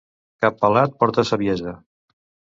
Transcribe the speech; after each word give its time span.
Cap 0.45 0.57
pelat 0.63 0.95
porta 1.03 1.27
saviesa. 1.33 1.77